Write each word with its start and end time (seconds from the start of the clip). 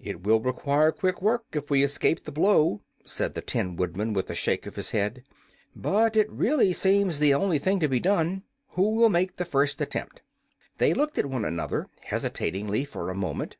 "It 0.00 0.22
will 0.22 0.38
require 0.38 0.92
quick 0.92 1.20
work, 1.20 1.46
if 1.54 1.68
we 1.68 1.82
escape 1.82 2.22
the 2.22 2.30
blow," 2.30 2.82
said 3.04 3.34
the 3.34 3.40
Tin 3.40 3.74
Woodman, 3.74 4.12
with 4.12 4.30
a 4.30 4.34
shake 4.36 4.66
of 4.66 4.76
his 4.76 4.92
head. 4.92 5.24
"But 5.74 6.16
it 6.16 6.30
really 6.30 6.72
seems 6.72 7.18
the 7.18 7.34
only 7.34 7.58
thing 7.58 7.80
to 7.80 7.88
be 7.88 7.98
done. 7.98 8.44
Who 8.74 8.90
will 8.94 9.10
make 9.10 9.34
the 9.34 9.44
first 9.44 9.80
attempt?" 9.80 10.22
They 10.78 10.94
looked 10.94 11.18
at 11.18 11.26
one 11.26 11.44
another 11.44 11.88
hesitatingly 12.02 12.84
for 12.84 13.10
a 13.10 13.16
moment. 13.16 13.56